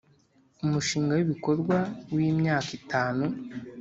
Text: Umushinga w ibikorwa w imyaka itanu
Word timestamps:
Umushinga 0.65 1.11
w 1.17 1.21
ibikorwa 1.25 1.77
w 2.13 2.17
imyaka 2.29 2.69
itanu 2.79 3.25